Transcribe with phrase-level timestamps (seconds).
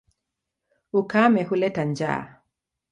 [0.99, 2.21] Ukame huleta njaa.